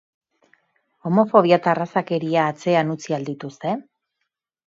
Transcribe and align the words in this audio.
Homofobia 1.09 1.59
eta 1.61 1.69
arrazakeria 1.73 2.47
atzean 2.53 2.91
utzi 2.97 3.17
al 3.19 3.27
dituzte? 3.31 3.77